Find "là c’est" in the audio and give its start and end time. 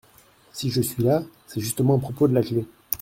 1.03-1.59